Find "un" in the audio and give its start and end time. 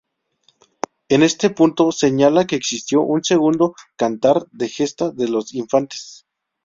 3.01-3.23